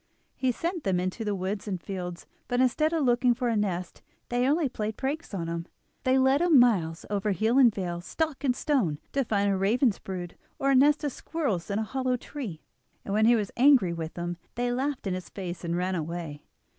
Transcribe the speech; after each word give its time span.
He 0.35 0.51
sent 0.51 0.83
them 0.83 0.99
into 0.99 1.23
the 1.23 1.35
woods 1.35 1.67
and 1.67 1.79
fields, 1.79 2.25
but 2.47 2.59
instead 2.59 2.91
of 2.91 3.03
looking 3.03 3.35
for 3.35 3.49
a 3.49 3.55
nest 3.55 4.01
they 4.29 4.47
only 4.49 4.67
played 4.67 4.97
pranks 4.97 5.31
on 5.31 5.45
him. 5.47 5.67
They 6.05 6.17
led 6.17 6.41
him 6.41 6.57
miles 6.57 7.05
over 7.11 7.33
hill 7.33 7.59
and 7.59 7.71
vale, 7.71 8.01
stock 8.01 8.43
and 8.43 8.55
stone, 8.55 8.97
to 9.11 9.23
find 9.23 9.51
a 9.51 9.55
raven's 9.55 9.99
brood, 9.99 10.35
or 10.57 10.71
a 10.71 10.75
nest 10.75 11.03
of 11.03 11.11
squirrels 11.11 11.69
in 11.69 11.77
a 11.77 11.83
hollow 11.83 12.17
tree, 12.17 12.63
and 13.05 13.13
when 13.13 13.25
he 13.27 13.35
was 13.35 13.51
angry 13.55 13.93
with 13.93 14.15
them 14.15 14.37
they 14.55 14.71
laughed 14.71 15.05
in 15.05 15.13
his 15.13 15.29
face 15.29 15.63
and 15.63 15.77
ran 15.77 15.93
away. 15.93 16.41